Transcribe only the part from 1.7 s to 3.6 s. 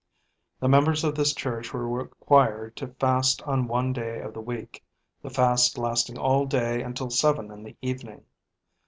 were required to fast